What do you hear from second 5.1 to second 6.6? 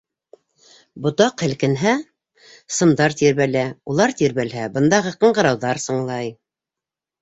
ҡыңғырауҙар сыңлай.